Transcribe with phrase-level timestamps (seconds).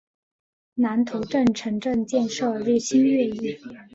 [0.73, 3.59] 南头镇城镇建设日新月异。